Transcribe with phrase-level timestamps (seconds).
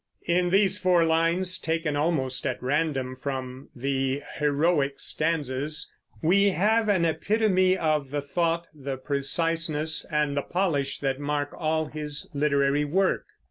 [0.25, 5.93] In these four lines, taken almost at random from the "Heroic Stanzas,"
[6.23, 11.85] we have an epitome of the thought, the preciseness, and the polish that mark all
[11.85, 13.27] his literary work.